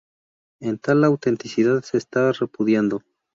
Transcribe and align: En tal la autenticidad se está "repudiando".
En 0.61 0.79
tal 0.79 1.01
la 1.01 1.05
autenticidad 1.05 1.83
se 1.83 1.99
está 1.99 2.31
"repudiando". 2.31 3.03